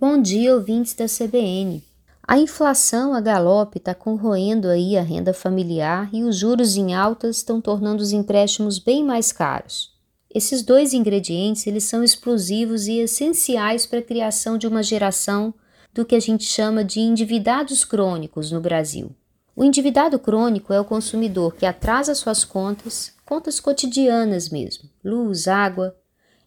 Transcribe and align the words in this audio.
Bom 0.00 0.22
dia, 0.22 0.54
ouvintes 0.54 0.94
da 0.94 1.06
CBN. 1.06 1.82
A 2.22 2.38
inflação 2.38 3.12
a 3.12 3.20
galope 3.20 3.78
está 3.78 3.92
corroendo 3.96 4.68
aí 4.68 4.96
a 4.96 5.02
renda 5.02 5.34
familiar 5.34 6.08
e 6.12 6.22
os 6.22 6.36
juros 6.36 6.76
em 6.76 6.94
altas 6.94 7.38
estão 7.38 7.60
tornando 7.60 8.00
os 8.00 8.12
empréstimos 8.12 8.78
bem 8.78 9.02
mais 9.02 9.32
caros. 9.32 9.92
Esses 10.32 10.62
dois 10.62 10.94
ingredientes 10.94 11.66
eles 11.66 11.82
são 11.82 12.04
explosivos 12.04 12.86
e 12.86 12.98
essenciais 13.00 13.86
para 13.86 13.98
a 13.98 14.02
criação 14.02 14.56
de 14.56 14.68
uma 14.68 14.84
geração 14.84 15.52
do 15.92 16.04
que 16.04 16.14
a 16.14 16.20
gente 16.20 16.44
chama 16.44 16.84
de 16.84 17.00
endividados 17.00 17.84
crônicos 17.84 18.52
no 18.52 18.60
Brasil. 18.60 19.10
O 19.56 19.64
endividado 19.64 20.16
crônico 20.16 20.72
é 20.72 20.80
o 20.80 20.84
consumidor 20.84 21.56
que 21.56 21.66
atrasa 21.66 22.14
suas 22.14 22.44
contas, 22.44 23.14
contas 23.26 23.58
cotidianas 23.58 24.48
mesmo, 24.48 24.88
luz, 25.04 25.48
água, 25.48 25.96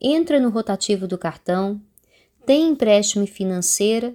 entra 0.00 0.40
no 0.40 0.50
rotativo 0.50 1.06
do 1.06 1.16
cartão, 1.16 1.80
tem 2.46 2.68
empréstimo 2.68 3.26
financeira, 3.26 4.14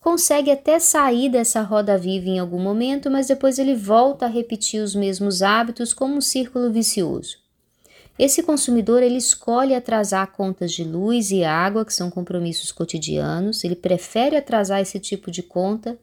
consegue 0.00 0.52
até 0.52 0.78
sair 0.78 1.28
dessa 1.28 1.60
roda 1.62 1.98
viva 1.98 2.28
em 2.28 2.38
algum 2.38 2.60
momento, 2.60 3.10
mas 3.10 3.26
depois 3.26 3.58
ele 3.58 3.74
volta 3.74 4.26
a 4.26 4.28
repetir 4.28 4.80
os 4.80 4.94
mesmos 4.94 5.42
hábitos 5.42 5.92
como 5.92 6.14
um 6.14 6.20
círculo 6.20 6.70
vicioso. 6.70 7.38
Esse 8.16 8.42
consumidor 8.42 9.02
ele 9.02 9.18
escolhe 9.18 9.74
atrasar 9.74 10.28
contas 10.28 10.72
de 10.72 10.84
luz 10.84 11.32
e 11.32 11.44
água, 11.44 11.84
que 11.84 11.92
são 11.92 12.08
compromissos 12.08 12.70
cotidianos, 12.70 13.64
ele 13.64 13.76
prefere 13.76 14.36
atrasar 14.36 14.80
esse 14.80 15.00
tipo 15.00 15.30
de 15.30 15.42
conta 15.42 15.98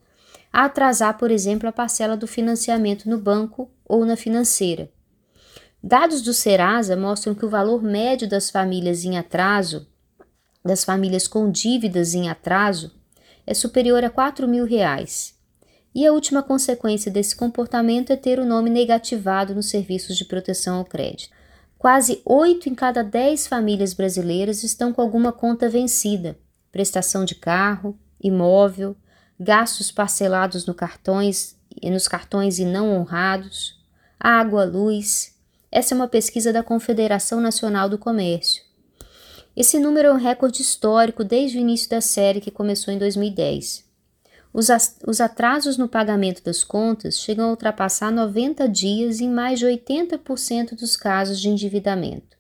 a 0.52 0.66
atrasar, 0.66 1.18
por 1.18 1.32
exemplo, 1.32 1.68
a 1.68 1.72
parcela 1.72 2.16
do 2.16 2.28
financiamento 2.28 3.10
no 3.10 3.18
banco 3.18 3.72
ou 3.86 4.06
na 4.06 4.16
financeira. 4.16 4.92
Dados 5.82 6.22
do 6.22 6.34
Serasa 6.34 6.96
mostram 6.96 7.34
que 7.34 7.46
o 7.46 7.50
valor 7.50 7.82
médio 7.82 8.30
das 8.30 8.50
famílias 8.50 9.04
em 9.04 9.18
atraso 9.18 9.88
das 10.64 10.84
famílias 10.84 11.28
com 11.28 11.52
dívidas 11.52 12.14
em 12.14 12.30
atraso 12.30 12.92
é 13.46 13.54
superior 13.54 14.04
a 14.04 14.10
4 14.10 14.48
mil 14.48 14.66
reais. 14.66 15.36
E 15.94 16.08
a 16.08 16.14
última 16.14 16.42
consequência 16.42 17.12
desse 17.12 17.36
comportamento 17.36 18.12
é 18.12 18.16
ter 18.16 18.40
o 18.40 18.46
nome 18.46 18.70
negativado 18.70 19.54
nos 19.54 19.70
serviços 19.70 20.18
de 20.18 20.26
proteção 20.26 20.78
ao 20.78 20.86
crédito. 20.86 21.30
Quase 21.78 22.22
8 22.26 22.70
em 22.70 22.76
cada 22.76 23.04
10 23.04 23.48
famílias 23.48 23.94
brasileiras 23.94 24.64
estão 24.64 24.94
com 24.94 25.02
alguma 25.02 25.32
conta 25.32 25.70
vencida, 25.70 26.38
prestação 26.72 27.26
de 27.26 27.36
carro, 27.36 28.00
imóvel, 28.22 28.96
gastos 29.40 29.92
parcelados 29.92 30.66
no 30.66 30.74
cartões, 30.74 31.58
nos 31.84 32.08
cartões 32.08 32.58
e 32.58 32.66
não 32.66 32.96
honrados, 32.96 33.80
água, 34.20 34.64
luz. 34.64 35.36
Essa 35.70 35.94
é 35.94 35.96
uma 35.96 36.08
pesquisa 36.08 36.54
da 36.54 36.64
Confederação 36.64 37.42
Nacional 37.42 37.90
do 37.90 37.98
Comércio. 37.98 38.63
Esse 39.56 39.80
número 39.80 40.08
é 40.08 40.14
um 40.14 40.18
recorde 40.18 40.62
histórico 40.62 41.24
desde 41.24 41.58
o 41.58 41.62
início 41.62 41.90
da 41.90 42.02
série, 42.02 42.42
que 42.42 42.50
começou 42.50 42.92
em 42.92 42.98
2010. 42.98 43.84
Os, 44.52 44.68
os 45.06 45.22
atrasos 45.22 45.78
no 45.78 45.88
pagamento 45.88 46.44
das 46.44 46.64
contas 46.64 47.20
chegam 47.20 47.46
a 47.48 47.50
ultrapassar 47.52 48.12
90 48.12 48.68
dias 48.68 49.20
em 49.20 49.30
mais 49.30 49.60
de 49.60 49.66
80% 49.66 50.76
dos 50.76 50.96
casos 50.96 51.40
de 51.40 51.50
endividamento. 51.50 52.38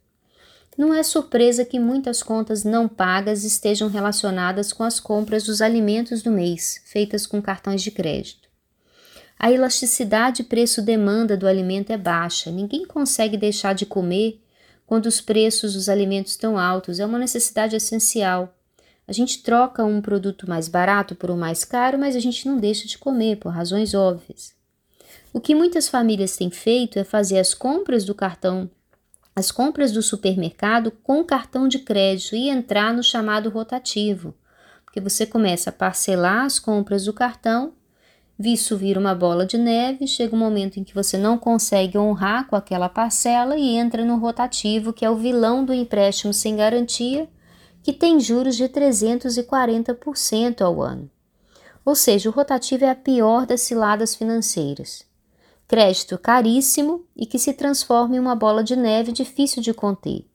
Não 0.75 0.91
é 0.91 1.03
surpresa 1.03 1.63
que 1.63 1.79
muitas 1.79 2.23
contas 2.23 2.63
não 2.63 2.87
pagas 2.87 3.43
estejam 3.43 3.89
relacionadas 3.89 4.73
com 4.73 4.83
as 4.83 4.99
compras 4.99 5.43
dos 5.43 5.61
alimentos 5.61 6.23
do 6.23 6.31
mês, 6.31 6.81
feitas 6.85 7.27
com 7.27 7.39
cartões 7.39 7.83
de 7.83 7.91
crédito. 7.91 8.49
A 9.37 9.51
elasticidade 9.51 10.43
preço-demanda 10.43 11.37
do 11.37 11.47
alimento 11.47 11.91
é 11.91 11.97
baixa, 11.97 12.49
ninguém 12.49 12.85
consegue 12.85 13.37
deixar 13.37 13.73
de 13.73 13.85
comer 13.85 14.42
quando 14.93 15.07
os 15.07 15.19
preços 15.19 15.73
dos 15.73 15.89
alimentos 15.89 16.33
estão 16.33 16.55
altos, 16.55 16.99
é 16.99 17.05
uma 17.07 17.17
necessidade 17.17 17.75
essencial. 17.75 18.55
A 19.07 19.11
gente 19.11 19.41
troca 19.41 19.83
um 19.83 19.99
produto 19.99 20.47
mais 20.47 20.67
barato 20.67 21.15
por 21.15 21.31
um 21.31 21.35
mais 21.35 21.65
caro, 21.65 21.97
mas 21.97 22.15
a 22.15 22.19
gente 22.19 22.47
não 22.47 22.59
deixa 22.59 22.87
de 22.87 22.99
comer 22.99 23.37
por 23.37 23.49
razões 23.49 23.95
óbvias. 23.95 24.53
O 25.33 25.41
que 25.41 25.55
muitas 25.55 25.87
famílias 25.87 26.37
têm 26.37 26.51
feito 26.51 26.99
é 26.99 27.03
fazer 27.03 27.39
as 27.39 27.55
compras 27.55 28.05
do 28.05 28.13
cartão, 28.13 28.69
as 29.35 29.49
compras 29.49 29.91
do 29.91 30.03
supermercado 30.03 30.91
com 30.91 31.23
cartão 31.23 31.67
de 31.67 31.79
crédito 31.79 32.35
e 32.35 32.47
entrar 32.47 32.93
no 32.93 33.01
chamado 33.01 33.49
rotativo, 33.49 34.35
porque 34.85 35.01
você 35.01 35.25
começa 35.25 35.71
a 35.71 35.73
parcelar 35.73 36.45
as 36.45 36.59
compras 36.59 37.05
do 37.05 37.13
cartão 37.13 37.73
Visto 38.37 38.75
vira 38.75 38.99
uma 38.99 39.13
bola 39.13 39.45
de 39.45 39.57
neve, 39.57 40.07
chega 40.07 40.35
um 40.35 40.39
momento 40.39 40.79
em 40.79 40.83
que 40.83 40.95
você 40.95 41.17
não 41.17 41.37
consegue 41.37 41.97
honrar 41.97 42.47
com 42.47 42.55
aquela 42.55 42.89
parcela 42.89 43.55
e 43.55 43.77
entra 43.77 44.03
no 44.03 44.17
rotativo, 44.17 44.91
que 44.91 45.05
é 45.05 45.09
o 45.09 45.15
vilão 45.15 45.63
do 45.63 45.73
empréstimo 45.73 46.33
sem 46.33 46.55
garantia, 46.55 47.29
que 47.83 47.93
tem 47.93 48.19
juros 48.19 48.55
de 48.55 48.63
340% 48.63 50.61
ao 50.61 50.81
ano. 50.81 51.09
Ou 51.85 51.93
seja, 51.93 52.29
o 52.29 52.31
rotativo 52.31 52.85
é 52.85 52.89
a 52.89 52.95
pior 52.95 53.45
das 53.45 53.61
ciladas 53.61 54.15
financeiras. 54.15 55.05
Crédito 55.67 56.17
caríssimo 56.17 57.05
e 57.15 57.25
que 57.25 57.37
se 57.37 57.53
transforma 57.53 58.15
em 58.15 58.19
uma 58.19 58.35
bola 58.35 58.63
de 58.63 58.75
neve 58.75 59.11
difícil 59.11 59.61
de 59.61 59.73
conter. 59.73 60.25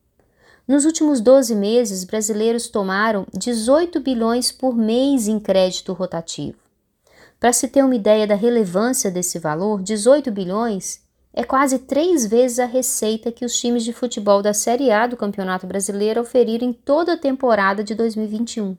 Nos 0.67 0.85
últimos 0.85 1.21
12 1.21 1.55
meses, 1.55 2.05
brasileiros 2.05 2.69
tomaram 2.69 3.27
18 3.37 3.99
bilhões 4.01 4.53
por 4.53 4.77
mês 4.77 5.27
em 5.27 5.41
crédito 5.41 5.93
rotativo. 5.95 6.68
Para 7.41 7.53
se 7.53 7.69
ter 7.69 7.85
uma 7.85 7.95
ideia 7.95 8.27
da 8.27 8.35
relevância 8.35 9.11
desse 9.11 9.39
valor, 9.39 9.83
18 9.83 10.31
bilhões 10.31 11.01
é 11.33 11.45
quase 11.45 11.79
três 11.79 12.27
vezes 12.27 12.59
a 12.59 12.65
receita 12.65 13.31
que 13.31 13.45
os 13.45 13.57
times 13.57 13.85
de 13.85 13.93
futebol 13.93 14.43
da 14.43 14.53
Série 14.53 14.91
A 14.91 15.07
do 15.07 15.17
Campeonato 15.17 15.67
Brasileiro 15.67 16.21
oferiram 16.21 16.67
em 16.67 16.73
toda 16.73 17.13
a 17.13 17.17
temporada 17.17 17.85
de 17.85 17.95
2021. 17.95 18.77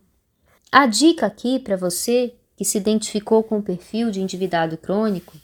A 0.72 0.86
dica 0.86 1.25
aqui 1.25 1.58
para 1.58 1.78
você 1.78 2.36
que 2.58 2.66
se 2.66 2.78
identificou 2.78 3.42
com 3.44 3.59
o 3.59 3.64
perfil 3.64 4.12
de 4.12 4.22
endividado 4.22 4.78
crônico 4.78 5.38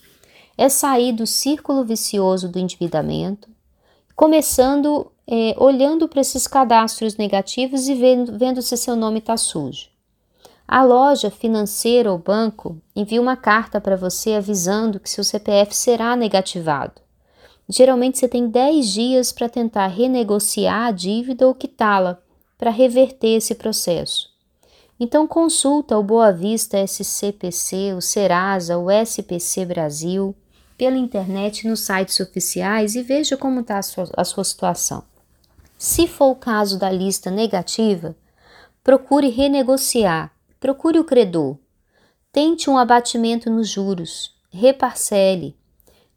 é 0.58 0.68
sair 0.68 1.14
do 1.14 1.26
círculo 1.26 1.86
vicioso 1.86 2.50
do 2.50 2.60
endividamento, 2.60 3.50
começando 4.14 5.10
é, 5.28 5.56
olhando 5.58 6.08
para 6.08 6.22
esses 6.22 6.48
cadastros 6.48 7.16
negativos 7.18 7.88
e 7.88 7.96
vendo, 7.96 8.38
vendo 8.38 8.62
se 8.62 8.78
seu 8.78 8.96
nome 8.96 9.20
está 9.20 9.38
sujo. 9.38 9.95
A 10.68 10.84
loja 10.84 11.30
financeira 11.30 12.12
ou 12.12 12.18
banco 12.18 12.82
envia 12.96 13.22
uma 13.22 13.38
carta 13.38 13.80
para 13.80 13.96
você 13.96 14.34
avisando 14.34 15.00
que 15.00 15.10
seu 15.10 15.24
CPF 15.24 15.76
será 15.76 16.16
negativado. 16.16 17.02
Geralmente 17.70 18.18
você 18.18 18.28
tem 18.28 18.48
10 18.48 18.88
dias 18.90 19.32
para 19.32 19.48
tentar 19.48 19.88
renegociar 19.88 20.88
a 20.88 20.92
dívida 20.92 21.48
ou 21.48 21.54
quitá-la 21.54 22.20
para 22.58 22.72
reverter 22.72 23.36
esse 23.36 23.54
processo. 23.54 24.30
Então 25.00 25.28
consulta 25.28 25.98
o 25.98 26.04
Boa 26.04 26.32
Vista 26.32 26.80
SCPC, 26.80 27.94
o 27.96 28.02
Serasa, 28.02 28.78
o 28.78 28.90
SPC 28.90 29.66
Brasil, 29.66 30.36
pela 30.78 30.98
internet 30.98 31.68
nos 31.68 31.82
sites 31.82 32.20
oficiais 32.20 32.96
e 32.96 33.04
veja 33.04 33.38
como 33.38 33.60
está 33.60 33.78
a 33.78 33.82
a 34.18 34.24
sua 34.24 34.44
situação. 34.44 35.04
Se 35.78 36.08
for 36.08 36.32
o 36.32 36.36
caso 36.36 36.80
da 36.80 36.90
lista 36.90 37.30
negativa, 37.30 38.16
procure 38.84 39.30
renegociar 39.30 40.35
Procure 40.66 40.98
o 40.98 41.04
credor. 41.04 41.60
Tente 42.32 42.72
um 42.72 42.76
abatimento 42.76 43.52
nos 43.52 43.70
juros. 43.70 44.34
Reparcele. 44.50 45.56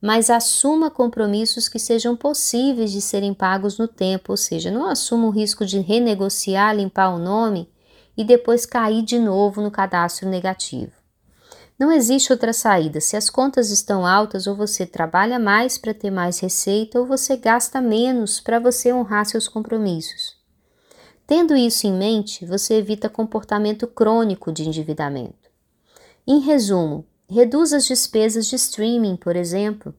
Mas 0.01 0.31
assuma 0.31 0.91
compromissos 0.91 1.69
que 1.69 1.79
sejam 1.79 2.17
possíveis 2.17 2.91
de 2.91 3.03
serem 3.03 3.35
pagos 3.35 3.77
no 3.77 3.87
tempo, 3.87 4.33
ou 4.33 4.39
seja, 4.39 4.71
não 4.71 4.87
assuma 4.87 5.27
o 5.27 5.31
risco 5.31 5.67
de 5.67 5.81
renegociar, 5.81 6.75
limpar 6.75 7.11
o 7.11 7.19
nome 7.19 7.71
e 8.17 8.25
depois 8.25 8.65
cair 8.65 9.03
de 9.03 9.19
novo 9.19 9.61
no 9.61 9.71
cadastro 9.71 10.27
negativo. 10.27 10.93
Não 11.79 11.93
existe 11.93 12.33
outra 12.33 12.55
saída. 12.55 13.03
Se 13.03 13.19
as 13.19 13.29
contas 13.29 13.69
estão 13.69 14.07
altas, 14.07 14.47
ou 14.47 14.57
você 14.57 14.87
trabalha 14.87 15.39
mais 15.39 15.77
para 15.77 15.93
ter 15.93 16.11
mais 16.11 16.39
receita, 16.39 16.99
ou 16.99 17.05
você 17.05 17.37
gasta 17.37 17.83
menos 17.83 18.41
para 18.41 18.59
você 18.59 18.95
honrar 18.95 19.27
seus 19.27 19.47
compromissos. 19.47 20.38
Tendo 21.29 21.55
isso 21.55 21.87
em 21.87 21.93
mente, 21.93 22.47
você 22.47 22.77
evita 22.77 23.07
comportamento 23.07 23.87
crônico 23.87 24.51
de 24.51 24.67
endividamento. 24.67 25.51
Em 26.27 26.41
resumo, 26.41 27.05
reduz 27.29 27.75
as 27.75 27.87
despesas 27.87 28.47
de 28.47 28.57
streaming, 28.57 29.15
por 29.15 29.37
exemplo, 29.37 29.95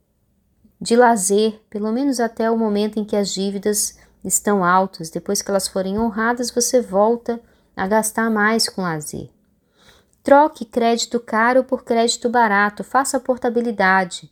de 0.82 0.96
lazer, 0.96 1.62
pelo 1.70 1.92
menos 1.92 2.20
até 2.20 2.50
o 2.50 2.58
momento 2.58 3.00
em 3.00 3.06
que 3.06 3.16
as 3.16 3.32
dívidas 3.32 4.00
estão 4.26 4.66
altas. 4.66 5.12
Depois 5.12 5.40
que 5.44 5.52
elas 5.52 5.68
forem 5.68 6.00
honradas, 6.00 6.50
você 6.50 6.82
volta 6.82 7.40
a 7.78 7.86
gastar 7.86 8.32
mais 8.32 8.68
com 8.68 8.82
lazer. 8.82 9.30
Troque 10.24 10.66
crédito 10.66 11.20
caro 11.20 11.64
por 11.64 11.84
crédito 11.84 12.28
barato, 12.28 12.84
faça 12.84 13.20
portabilidade. 13.20 14.32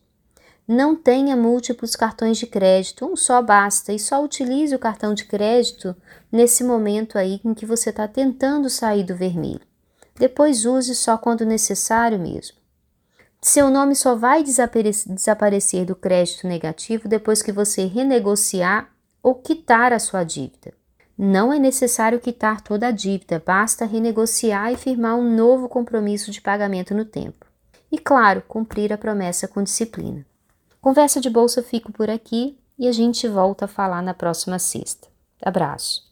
Não 0.68 0.98
tenha 0.98 1.34
múltiplos 1.38 1.96
cartões 1.96 2.38
de 2.38 2.46
crédito, 2.46 3.06
um 3.06 3.16
só 3.16 3.42
basta 3.42 3.94
e 3.94 4.00
só 4.00 4.22
utilize 4.22 4.76
o 4.76 4.80
cartão 4.80 5.14
de 5.14 5.24
crédito 5.24 5.96
nesse 6.30 6.62
momento 6.62 7.18
aí 7.18 7.40
em 7.46 7.54
que 7.54 7.66
você 7.66 7.90
está 7.90 8.06
tentando 8.06 8.70
sair 8.70 9.06
do 9.06 9.16
vermelho. 9.16 9.62
Depois 10.20 10.66
use 10.66 10.94
só 10.94 11.18
quando 11.18 11.46
necessário 11.46 12.20
mesmo. 12.20 12.58
Seu 13.42 13.70
nome 13.70 13.96
só 13.96 14.14
vai 14.14 14.44
desaparecer 14.44 15.86
do 15.86 15.96
crédito 15.96 16.46
negativo 16.46 17.08
depois 17.08 17.42
que 17.42 17.54
você 17.54 17.86
renegociar 17.86 18.92
ou 19.24 19.36
quitar 19.36 19.94
a 19.94 20.00
sua 20.00 20.26
dívida. 20.26 20.74
Não 21.18 21.54
é 21.54 21.60
necessário 21.60 22.20
quitar 22.20 22.60
toda 22.60 22.88
a 22.90 22.92
dívida, 22.92 23.42
basta 23.44 23.86
renegociar 23.86 24.74
e 24.74 24.76
firmar 24.76 25.16
um 25.16 25.34
novo 25.34 25.70
compromisso 25.70 26.30
de 26.30 26.42
pagamento 26.42 26.94
no 26.94 27.06
tempo. 27.06 27.46
E, 27.90 27.98
claro, 27.98 28.44
cumprir 28.46 28.92
a 28.92 28.98
promessa 28.98 29.48
com 29.48 29.64
disciplina. 29.64 30.27
Conversa 30.88 31.20
de 31.20 31.30
bolsa 31.30 31.62
fico 31.62 31.92
por 31.92 32.10
aqui 32.10 32.58
e 32.80 32.88
a 32.88 32.94
gente 32.94 33.28
volta 33.28 33.66
a 33.66 33.68
falar 33.68 34.02
na 34.02 34.14
próxima 34.14 34.58
sexta. 34.58 35.10
Abraço. 35.44 36.08